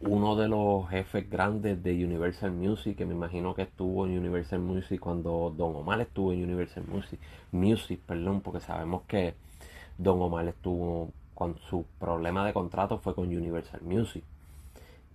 uno 0.00 0.36
de 0.36 0.48
los 0.48 0.88
jefes 0.88 1.28
grandes 1.28 1.82
de 1.82 2.04
Universal 2.04 2.52
Music, 2.52 2.96
que 2.96 3.06
me 3.06 3.14
imagino 3.14 3.54
que 3.54 3.62
estuvo 3.62 4.06
en 4.06 4.18
Universal 4.18 4.60
Music 4.60 5.00
cuando 5.00 5.52
Don 5.56 5.74
Omar 5.76 6.00
estuvo 6.00 6.32
en 6.32 6.44
Universal 6.44 6.84
Music, 6.86 7.18
Music, 7.52 8.00
perdón, 8.06 8.40
porque 8.40 8.60
sabemos 8.60 9.02
que 9.06 9.34
Don 9.98 10.20
Omar 10.20 10.46
estuvo 10.48 11.10
con 11.34 11.58
su 11.70 11.84
problema 11.98 12.46
de 12.46 12.52
contrato 12.52 12.98
fue 12.98 13.14
con 13.14 13.26
Universal 13.26 13.82
Music. 13.82 14.24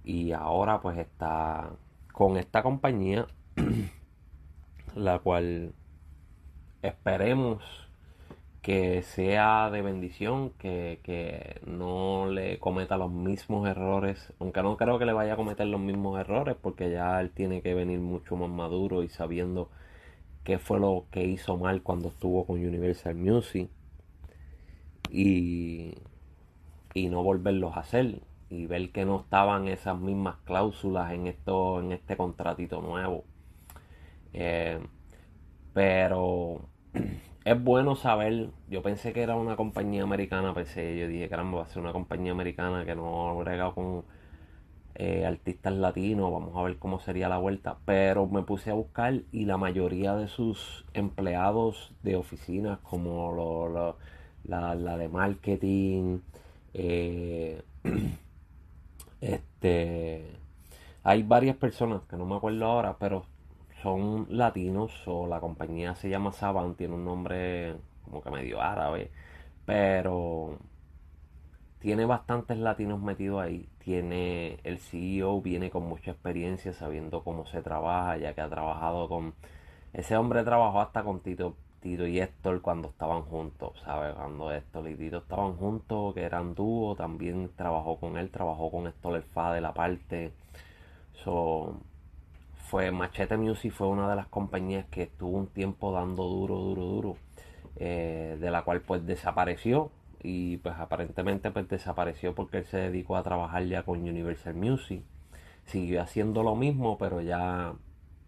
Y 0.03 0.31
ahora 0.31 0.81
pues 0.81 0.97
está 0.97 1.71
con 2.11 2.37
esta 2.37 2.63
compañía, 2.63 3.27
la 4.95 5.19
cual 5.19 5.73
esperemos 6.81 7.63
que 8.61 9.01
sea 9.03 9.69
de 9.71 9.81
bendición, 9.81 10.51
que, 10.51 11.61
no 11.65 12.27
le 12.29 12.59
cometa 12.59 12.97
los 12.97 13.11
mismos 13.11 13.67
errores, 13.67 14.33
aunque 14.39 14.61
no 14.61 14.77
creo 14.77 14.99
que 14.99 15.05
le 15.05 15.13
vaya 15.13 15.33
a 15.33 15.35
cometer 15.35 15.67
los 15.67 15.81
mismos 15.81 16.19
errores, 16.19 16.55
porque 16.61 16.91
ya 16.91 17.19
él 17.21 17.31
tiene 17.31 17.61
que 17.61 17.73
venir 17.73 17.99
mucho 17.99 18.35
más 18.35 18.49
maduro 18.49 19.03
y 19.03 19.09
sabiendo 19.09 19.69
qué 20.43 20.59
fue 20.59 20.79
lo 20.79 21.05
que 21.11 21.25
hizo 21.25 21.57
mal 21.57 21.81
cuando 21.83 22.09
estuvo 22.09 22.45
con 22.45 22.57
Universal 22.65 23.15
Music 23.15 23.69
y, 25.09 25.95
y 26.93 27.09
no 27.09 27.23
volverlos 27.23 27.75
a 27.77 27.81
hacer 27.81 28.21
y 28.49 28.65
ver 28.67 28.91
que 28.91 29.05
no 29.05 29.21
estaban 29.21 29.67
esas 29.69 29.97
mismas 29.99 30.35
cláusulas 30.45 31.13
en 31.13 31.27
esto 31.27 31.79
en 31.79 31.93
este 31.93 32.17
contratito 32.17 32.81
nuevo. 32.81 33.23
Eh, 34.33 34.79
pero 35.73 36.61
es 37.45 37.63
bueno 37.63 37.95
saber. 37.95 38.49
Yo 38.69 38.81
pensé 38.81 39.13
que 39.13 39.21
era 39.23 39.35
una 39.35 39.55
compañía 39.55 40.03
americana, 40.03 40.53
pensé, 40.53 40.97
yo 40.97 41.07
dije, 41.07 41.29
caramba, 41.29 41.59
va 41.59 41.63
a 41.65 41.67
ser 41.67 41.81
una 41.81 41.93
compañía 41.93 42.31
americana 42.31 42.85
que 42.85 42.95
no 42.95 43.29
agregado 43.29 43.75
con 43.75 44.05
eh, 44.95 45.25
artistas 45.25 45.73
latinos, 45.73 46.31
vamos 46.31 46.55
a 46.55 46.63
ver 46.63 46.77
cómo 46.77 46.99
sería 46.99 47.29
la 47.29 47.37
vuelta. 47.37 47.77
Pero 47.85 48.27
me 48.27 48.43
puse 48.43 48.71
a 48.71 48.73
buscar 48.73 49.21
y 49.31 49.45
la 49.45 49.57
mayoría 49.57 50.15
de 50.15 50.27
sus 50.27 50.85
empleados 50.93 51.93
de 52.03 52.15
oficinas, 52.15 52.79
como 52.79 53.31
lo, 53.33 53.97
la, 54.45 54.75
la, 54.75 54.97
de 54.97 55.09
marketing, 55.09 56.19
eh, 56.73 57.61
este, 59.21 60.25
hay 61.03 61.23
varias 61.23 61.55
personas 61.57 62.01
que 62.09 62.17
no 62.17 62.25
me 62.25 62.35
acuerdo 62.35 62.65
ahora, 62.65 62.97
pero 62.99 63.25
son 63.81 64.27
latinos 64.29 64.91
o 65.07 65.27
la 65.27 65.39
compañía 65.39 65.95
se 65.95 66.09
llama 66.09 66.31
Saban, 66.31 66.75
tiene 66.75 66.95
un 66.95 67.05
nombre 67.05 67.75
como 68.05 68.21
que 68.21 68.31
medio 68.31 68.61
árabe, 68.61 69.11
pero 69.65 70.57
tiene 71.79 72.05
bastantes 72.05 72.57
latinos 72.57 73.01
metidos 73.01 73.41
ahí. 73.41 73.67
Tiene 73.79 74.59
el 74.63 74.79
CEO 74.79 75.41
viene 75.41 75.71
con 75.71 75.83
mucha 75.87 76.11
experiencia 76.11 76.73
sabiendo 76.73 77.23
cómo 77.23 77.45
se 77.47 77.61
trabaja, 77.61 78.17
ya 78.17 78.33
que 78.33 78.41
ha 78.41 78.49
trabajado 78.49 79.09
con 79.09 79.33
ese 79.93 80.15
hombre 80.17 80.43
trabajó 80.43 80.81
hasta 80.81 81.03
con 81.03 81.19
Tito 81.21 81.55
Tito 81.81 82.05
y 82.05 82.19
Héctor 82.19 82.61
cuando 82.61 82.89
estaban 82.89 83.23
juntos, 83.23 83.73
¿sabes? 83.83 84.13
Cuando 84.13 84.51
Héctor 84.51 84.87
y 84.89 84.95
Tito 84.95 85.17
estaban 85.17 85.57
juntos, 85.57 86.13
que 86.13 86.21
eran 86.21 86.53
dúo, 86.53 86.95
también 86.95 87.49
trabajó 87.55 87.97
con 87.99 88.17
él, 88.17 88.29
trabajó 88.29 88.69
con 88.71 88.87
Héctor 88.87 89.15
el 89.15 89.23
Fa 89.23 89.51
de 89.53 89.61
la 89.61 89.73
parte. 89.73 90.31
So, 91.23 91.75
fue 92.71 92.89
Machete 92.89 93.35
Music 93.35 93.73
fue 93.73 93.89
una 93.89 94.09
de 94.09 94.15
las 94.15 94.27
compañías 94.27 94.85
que 94.85 95.03
estuvo 95.03 95.37
un 95.37 95.47
tiempo 95.47 95.91
dando 95.91 96.23
duro, 96.23 96.55
duro, 96.55 96.83
duro, 96.83 97.17
eh, 97.75 98.37
de 98.39 98.49
la 98.49 98.61
cual 98.61 98.79
pues 98.79 99.05
desapareció 99.05 99.91
y 100.23 100.55
pues 100.55 100.75
aparentemente 100.77 101.51
pues 101.51 101.67
desapareció 101.67 102.33
porque 102.33 102.59
él 102.59 102.65
se 102.67 102.77
dedicó 102.77 103.17
a 103.17 103.23
trabajar 103.23 103.65
ya 103.65 103.83
con 103.83 103.99
Universal 103.99 104.53
Music. 104.53 105.03
Siguió 105.65 106.01
haciendo 106.01 106.43
lo 106.43 106.55
mismo, 106.55 106.97
pero 106.97 107.19
ya 107.19 107.73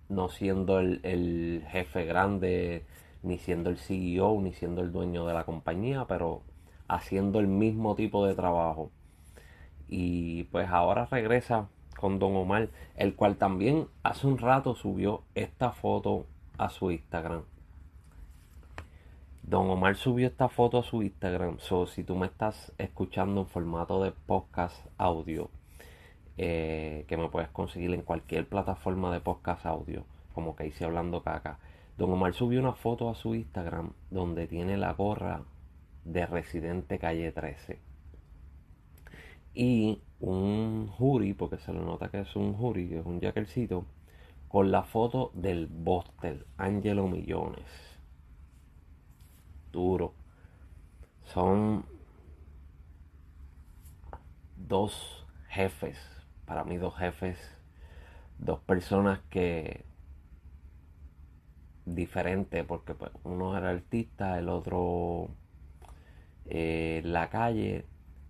no 0.09 0.27
siendo 0.27 0.79
el, 0.79 0.99
el 1.03 1.63
jefe 1.69 2.03
grande, 2.03 2.83
ni 3.21 3.37
siendo 3.37 3.69
el 3.69 3.77
CEO, 3.77 4.41
ni 4.41 4.51
siendo 4.51 4.81
el 4.81 4.91
dueño 4.91 5.25
de 5.25 5.35
la 5.35 5.45
compañía, 5.45 6.03
pero 6.05 6.41
haciendo 6.89 7.39
el 7.39 7.47
mismo 7.47 7.95
tipo 7.95 8.25
de 8.25 8.35
trabajo. 8.35 8.91
Y 9.87 10.43
pues 10.51 10.67
ahora 10.69 11.05
regresa 11.05 11.69
Don 12.11 12.35
Omar, 12.35 12.69
el 12.95 13.15
cual 13.15 13.37
también 13.37 13.87
hace 14.03 14.27
un 14.27 14.37
rato 14.37 14.75
subió 14.75 15.23
esta 15.35 15.71
foto 15.71 16.25
a 16.57 16.69
su 16.69 16.91
Instagram. 16.91 17.43
Don 19.43 19.69
Omar 19.69 19.95
subió 19.95 20.27
esta 20.27 20.49
foto 20.49 20.79
a 20.79 20.83
su 20.83 21.01
Instagram. 21.01 21.59
So, 21.59 21.87
si 21.87 22.03
tú 22.03 22.15
me 22.15 22.27
estás 22.27 22.71
escuchando 22.77 23.41
en 23.41 23.47
formato 23.47 24.03
de 24.03 24.11
podcast 24.11 24.85
audio, 24.97 25.49
eh, 26.37 27.05
que 27.07 27.17
me 27.17 27.29
puedes 27.29 27.49
conseguir 27.49 27.93
en 27.93 28.01
cualquier 28.01 28.47
plataforma 28.47 29.13
de 29.13 29.19
podcast 29.19 29.65
audio, 29.65 30.05
como 30.33 30.55
que 30.55 30.67
hice 30.67 30.85
hablando 30.85 31.23
caca. 31.23 31.59
Don 31.97 32.11
Omar 32.11 32.33
subió 32.33 32.59
una 32.59 32.73
foto 32.73 33.09
a 33.09 33.15
su 33.15 33.35
Instagram 33.35 33.91
donde 34.09 34.47
tiene 34.47 34.77
la 34.77 34.93
gorra 34.93 35.43
de 36.05 36.25
Residente 36.25 36.99
Calle 36.99 37.31
13. 37.31 37.92
Y 39.53 40.01
un 40.19 40.87
jury, 40.87 41.33
porque 41.33 41.57
se 41.57 41.73
le 41.73 41.79
nota 41.79 42.09
que 42.09 42.21
es 42.21 42.35
un 42.35 42.53
jury, 42.53 42.89
que 42.89 42.99
es 42.99 43.05
un 43.05 43.19
jackercito, 43.19 43.85
con 44.47 44.71
la 44.71 44.83
foto 44.83 45.31
del 45.33 45.67
Bostel, 45.67 46.45
Angelo 46.57 47.07
Millones. 47.07 47.65
Duro. 49.71 50.13
Son 51.23 51.85
dos 54.55 55.25
jefes, 55.49 55.97
para 56.45 56.63
mí 56.63 56.77
dos 56.77 56.95
jefes, 56.97 57.37
dos 58.37 58.59
personas 58.59 59.19
que 59.29 59.85
diferentes, 61.85 62.63
porque 62.65 62.93
pues, 62.93 63.11
uno 63.23 63.57
era 63.57 63.69
artista, 63.69 64.39
el 64.39 64.49
otro 64.49 65.29
eh, 66.45 67.01
la 67.03 67.29
calle, 67.29 67.85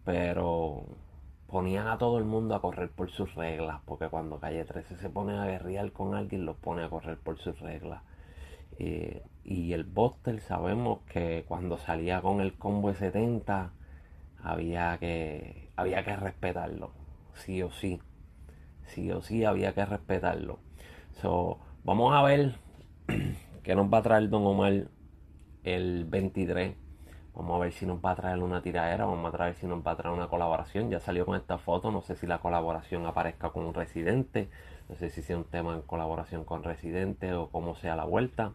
pero 0.06 0.86
ponían 1.54 1.88
a 1.88 2.00
todo 2.00 2.18
el 2.18 2.26
mundo 2.26 2.56
a 2.56 2.62
correr 2.62 2.90
por 2.90 3.12
sus 3.12 3.36
reglas, 3.36 3.80
porque 3.86 4.08
cuando 4.08 4.40
Calle 4.40 4.66
13 4.66 4.98
se 4.98 5.08
pone 5.12 5.38
a 5.38 5.46
guerrear 5.46 5.92
con 5.92 6.16
alguien, 6.16 6.48
los 6.48 6.58
pone 6.58 6.84
a 6.84 6.90
correr 6.90 7.20
por 7.20 7.38
sus 7.38 7.60
reglas. 7.60 8.02
Eh, 8.80 9.22
y 9.44 9.74
el 9.74 9.84
Buster 9.84 10.42
sabemos 10.42 11.02
que 11.02 11.46
cuando 11.48 11.78
salía 11.78 12.24
con 12.24 12.42
el 12.42 12.56
combo 12.56 12.90
de 12.90 12.96
70 12.96 13.72
había 14.42 14.98
que, 14.98 15.70
había 15.76 16.04
que 16.04 16.16
respetarlo, 16.16 16.90
sí 17.36 17.62
o 17.62 17.70
sí, 17.70 18.02
sí 18.88 19.12
o 19.12 19.22
sí 19.22 19.46
había 19.46 19.76
que 19.76 19.86
respetarlo. 19.86 20.58
So, 21.22 21.60
vamos 21.84 22.16
a 22.16 22.24
ver 22.24 22.56
qué 23.62 23.76
nos 23.76 23.94
va 23.94 24.00
a 24.00 24.02
traer 24.02 24.28
Don 24.28 24.44
Omar 24.44 24.88
el 25.64 26.06
23 26.06 26.76
Vamos 27.36 27.56
a 27.56 27.60
ver 27.64 27.72
si 27.74 27.88
nos 27.88 27.98
va 28.00 28.12
a 28.12 28.16
traer 28.16 28.40
una 28.44 28.62
tiradera, 28.62 29.06
vamos 29.06 29.28
a 29.34 29.36
traer 29.36 29.56
si 29.56 29.66
nos 29.66 29.86
va 29.86 29.92
a 29.92 29.98
traer 29.98 30.14
una 30.16 30.28
colaboración. 30.28 30.92
Ya 30.92 31.00
salió 31.00 31.26
con 31.26 31.36
esta 31.36 31.58
foto, 31.58 31.92
no 31.92 32.02
sé 32.04 32.16
si 32.16 32.28
la 32.28 32.40
colaboración 32.40 33.06
aparezca 33.08 33.50
con 33.50 33.66
un 33.66 33.74
residente, 33.74 34.50
no 34.88 34.96
sé 34.96 35.10
si 35.10 35.24
sea 35.24 35.38
un 35.38 35.46
tema 35.46 35.74
en 35.74 35.82
colaboración 35.82 36.46
con 36.46 36.64
residente 36.64 37.34
o 37.34 37.50
cómo 37.50 37.76
sea 37.76 37.96
la 37.96 38.06
vuelta. 38.06 38.54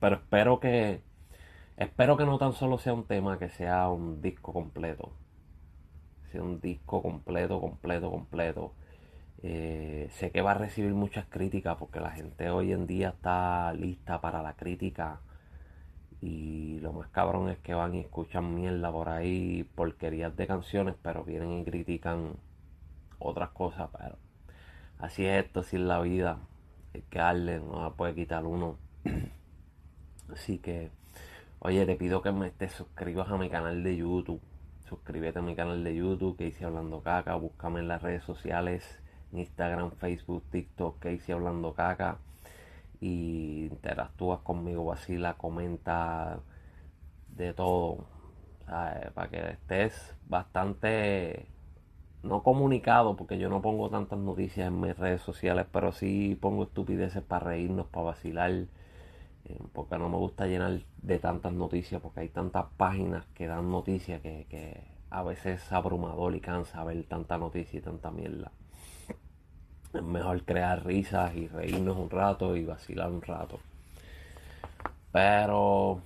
Pero 0.00 0.16
espero 0.16 0.60
que 0.60 1.02
espero 1.76 2.16
que 2.16 2.24
no 2.24 2.38
tan 2.38 2.52
solo 2.52 2.78
sea 2.78 2.94
un 2.94 3.04
tema, 3.06 3.38
que 3.38 3.48
sea 3.48 3.88
un 3.88 4.22
disco 4.22 4.52
completo. 4.52 5.12
Sea 6.30 6.42
un 6.42 6.60
disco 6.60 7.02
completo, 7.02 7.60
completo, 7.60 8.10
completo. 8.10 8.74
Eh, 9.42 10.08
sé 10.12 10.30
que 10.30 10.40
va 10.42 10.52
a 10.52 10.54
recibir 10.54 10.94
muchas 10.94 11.26
críticas 11.26 11.76
porque 11.78 12.00
la 12.00 12.10
gente 12.10 12.50
hoy 12.50 12.72
en 12.72 12.86
día 12.86 13.10
está 13.10 13.72
lista 13.74 14.20
para 14.20 14.42
la 14.42 14.54
crítica 14.54 15.20
y 16.26 16.80
lo 16.80 16.92
más 16.92 17.08
cabrón 17.08 17.48
es 17.50 17.58
que 17.58 17.74
van 17.74 17.94
y 17.94 18.00
escuchan 18.00 18.54
mierda 18.54 18.90
por 18.92 19.08
ahí, 19.08 19.64
porquerías 19.74 20.36
de 20.36 20.46
canciones, 20.46 20.94
pero 21.02 21.24
vienen 21.24 21.60
y 21.60 21.64
critican 21.64 22.34
otras 23.18 23.50
cosas. 23.50 23.90
Pero 23.96 24.16
así 24.98 25.24
es 25.26 25.44
esto, 25.44 25.60
así 25.60 25.76
es 25.76 25.82
la 25.82 26.00
vida. 26.00 26.38
Es 26.94 27.04
que 27.04 27.18
darle, 27.18 27.60
no 27.60 27.82
la 27.82 27.90
puede 27.90 28.14
quitar 28.14 28.44
uno. 28.46 28.78
Así 30.32 30.58
que 30.58 30.90
Oye, 31.60 31.86
te 31.86 31.96
pido 31.96 32.22
que 32.22 32.30
me 32.32 32.50
te 32.50 32.68
suscribas 32.68 33.30
a 33.30 33.38
mi 33.38 33.48
canal 33.48 33.82
de 33.82 33.96
YouTube. 33.96 34.40
Suscríbete 34.88 35.38
a 35.38 35.42
mi 35.42 35.56
canal 35.56 35.82
de 35.82 35.96
YouTube, 35.96 36.36
que 36.36 36.46
hice 36.46 36.64
hablando 36.64 37.02
caca. 37.02 37.34
Búscame 37.34 37.80
en 37.80 37.88
las 37.88 38.02
redes 38.02 38.22
sociales, 38.24 39.00
Instagram, 39.32 39.90
Facebook, 39.92 40.44
TikTok, 40.50 41.00
que 41.00 41.14
hice 41.14 41.32
hablando 41.32 41.72
caca. 41.72 42.18
Y 43.00 43.66
interactúas 43.66 44.40
conmigo, 44.40 44.84
vacila, 44.84 45.34
comenta 45.34 46.40
de 47.28 47.52
todo. 47.52 48.06
Para 48.66 49.28
que 49.30 49.50
estés 49.50 50.14
bastante 50.26 51.46
no 52.26 52.42
comunicado, 52.42 53.16
porque 53.16 53.38
yo 53.38 53.48
no 53.48 53.62
pongo 53.62 53.88
tantas 53.88 54.18
noticias 54.18 54.68
en 54.68 54.80
mis 54.80 54.96
redes 54.96 55.22
sociales, 55.22 55.66
pero 55.72 55.92
sí 55.92 56.36
pongo 56.40 56.64
estupideces 56.64 57.22
para 57.22 57.46
reírnos, 57.46 57.86
para 57.86 58.06
vacilar, 58.06 58.50
eh, 58.50 58.68
porque 59.72 59.98
no 59.98 60.08
me 60.08 60.16
gusta 60.16 60.46
llenar 60.46 60.80
de 61.02 61.18
tantas 61.18 61.52
noticias, 61.52 62.00
porque 62.02 62.20
hay 62.20 62.28
tantas 62.28 62.66
páginas 62.76 63.24
que 63.34 63.46
dan 63.46 63.70
noticias 63.70 64.20
que, 64.20 64.96
a 65.08 65.22
veces 65.22 65.62
es 65.62 65.72
abrumador 65.72 66.34
y 66.34 66.40
cansa 66.40 66.82
ver 66.82 67.04
tanta 67.04 67.38
noticia 67.38 67.78
y 67.78 67.82
tanta 67.82 68.10
mierda. 68.10 68.50
Es 69.96 70.02
mejor 70.02 70.42
crear 70.44 70.84
risas 70.84 71.34
y 71.34 71.48
reírnos 71.48 71.96
un 71.96 72.10
rato 72.10 72.56
y 72.56 72.64
vacilar 72.64 73.10
un 73.10 73.22
rato. 73.22 73.58
Pero 75.12 76.00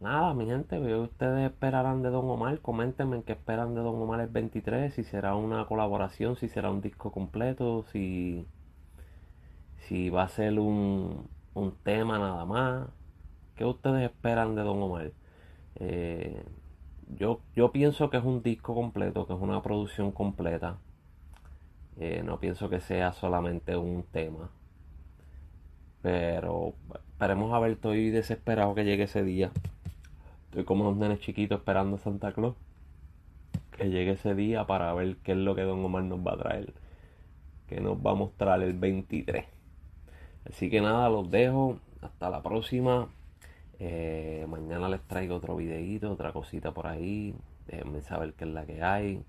nada, 0.00 0.34
mi 0.34 0.46
gente, 0.46 0.78
ustedes 0.96 1.50
esperarán 1.50 2.02
de 2.02 2.10
Don 2.10 2.28
Omar. 2.28 2.60
Coméntenme 2.60 3.16
en 3.16 3.22
qué 3.22 3.32
esperan 3.32 3.74
de 3.74 3.80
Don 3.80 4.00
Omar 4.00 4.20
el 4.20 4.28
23, 4.28 4.92
si 4.92 5.04
será 5.04 5.34
una 5.34 5.64
colaboración, 5.66 6.36
si 6.36 6.48
será 6.48 6.70
un 6.70 6.82
disco 6.82 7.10
completo, 7.12 7.84
si, 7.92 8.46
si 9.86 10.10
va 10.10 10.24
a 10.24 10.28
ser 10.28 10.58
un, 10.58 11.28
un 11.54 11.72
tema 11.82 12.18
nada 12.18 12.44
más. 12.44 12.88
¿Qué 13.56 13.64
ustedes 13.64 14.04
esperan 14.10 14.54
de 14.54 14.62
Don 14.62 14.82
Omar? 14.82 15.12
Eh, 15.76 16.44
yo, 17.16 17.40
yo 17.56 17.72
pienso 17.72 18.10
que 18.10 18.18
es 18.18 18.24
un 18.24 18.42
disco 18.42 18.74
completo, 18.74 19.26
que 19.26 19.32
es 19.32 19.40
una 19.40 19.62
producción 19.62 20.12
completa. 20.12 20.76
Eh, 21.98 22.22
no 22.24 22.38
pienso 22.38 22.70
que 22.70 22.80
sea 22.80 23.12
solamente 23.12 23.76
un 23.76 24.04
tema. 24.04 24.50
Pero 26.02 26.74
esperemos 27.10 27.52
a 27.52 27.58
ver, 27.58 27.72
estoy 27.72 28.10
desesperado 28.10 28.74
que 28.74 28.84
llegue 28.84 29.04
ese 29.04 29.24
día. 29.24 29.50
Estoy 30.46 30.64
como 30.64 30.84
los 30.84 30.96
nenes 30.96 31.20
chiquitos 31.20 31.58
esperando 31.58 31.96
a 31.96 31.98
Santa 31.98 32.32
Claus. 32.32 32.54
Que 33.76 33.90
llegue 33.90 34.12
ese 34.12 34.34
día 34.34 34.66
para 34.66 34.92
ver 34.94 35.16
qué 35.18 35.32
es 35.32 35.38
lo 35.38 35.54
que 35.54 35.62
Don 35.62 35.84
Omar 35.84 36.04
nos 36.04 36.20
va 36.20 36.34
a 36.34 36.38
traer. 36.38 36.72
Que 37.66 37.80
nos 37.80 37.98
va 37.98 38.12
a 38.12 38.14
mostrar 38.14 38.62
el 38.62 38.74
23. 38.74 39.44
Así 40.48 40.70
que 40.70 40.80
nada, 40.80 41.08
los 41.08 41.30
dejo. 41.30 41.80
Hasta 42.00 42.30
la 42.30 42.42
próxima. 42.42 43.08
Eh, 43.80 44.46
mañana 44.48 44.88
les 44.88 45.00
traigo 45.02 45.36
otro 45.36 45.56
videito, 45.56 46.10
otra 46.12 46.32
cosita 46.32 46.72
por 46.72 46.86
ahí. 46.86 47.34
Déjenme 47.66 48.02
saber 48.02 48.34
qué 48.34 48.44
es 48.44 48.50
la 48.50 48.66
que 48.66 48.82
hay. 48.82 49.22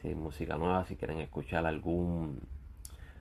Si 0.00 0.14
música 0.14 0.56
nueva, 0.56 0.84
si 0.86 0.96
quieren 0.96 1.20
escuchar 1.20 1.66
algún 1.66 2.40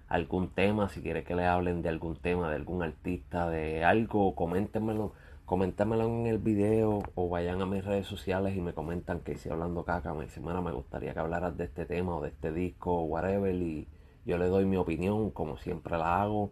algún 0.08 0.50
tema, 0.50 0.90
si 0.90 1.02
quieren 1.02 1.24
que 1.24 1.36
les 1.36 1.46
hablen 1.46 1.84
de 1.84 1.90
algún 1.90 2.16
tema, 2.16 2.50
de 2.50 2.56
algún 2.56 2.82
artista, 2.82 3.50
de 3.50 3.84
algo, 3.84 4.36
coméntenmelo 4.36 5.14
coméntamelo 5.50 6.06
en 6.06 6.28
el 6.28 6.38
video 6.38 7.02
o 7.16 7.28
vayan 7.28 7.60
a 7.64 7.66
mis 7.66 7.84
redes 7.84 8.06
sociales 8.06 8.56
y 8.56 8.62
me 8.62 8.74
comentan 8.74 9.22
que 9.22 9.36
si 9.36 9.50
hablando 9.50 9.84
caca, 9.84 10.14
me 10.14 10.26
dicen, 10.26 10.46
me 10.46 10.72
gustaría 10.72 11.12
que 11.16 11.20
hablaras 11.20 11.58
de 11.58 11.64
este 11.64 11.88
tema 11.88 12.18
o 12.18 12.22
de 12.22 12.30
este 12.30 12.52
disco 12.52 12.94
o 12.94 13.04
whatever 13.06 13.56
y 13.56 13.88
yo 14.28 14.38
le 14.38 14.46
doy 14.46 14.66
mi 14.66 14.78
opinión 14.78 15.32
como 15.32 15.58
siempre 15.58 15.98
la 15.98 16.22
hago 16.22 16.52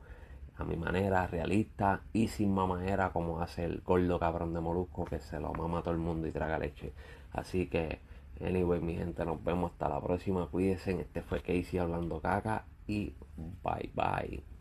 a 0.56 0.64
mi 0.64 0.78
manera 0.78 1.28
realista 1.28 2.02
y 2.12 2.30
sin 2.30 2.52
mamajera 2.56 3.12
como 3.12 3.40
hace 3.40 3.66
el 3.66 3.82
gordo 3.82 4.18
cabrón 4.18 4.56
de 4.56 4.62
Molusco 4.62 5.06
que 5.06 5.20
se 5.20 5.40
lo 5.40 5.54
mama 5.54 5.80
a 5.80 5.82
todo 5.84 5.94
el 5.94 6.00
mundo 6.00 6.28
y 6.28 6.32
traga 6.32 6.58
leche. 6.58 6.92
Así 7.32 7.68
que, 7.68 8.00
anyway, 8.42 8.80
mi 8.82 8.96
gente, 8.96 9.26
nos 9.26 9.44
vemos 9.44 9.72
hasta 9.72 9.90
la 9.90 10.02
próxima. 10.02 10.48
Cuídense. 10.48 11.00
Este 11.02 11.22
fue 11.22 11.42
Casey 11.42 11.80
hablando 11.80 12.20
caca 12.20 12.66
y 12.88 13.14
bye 13.36 13.92
bye. 13.94 14.57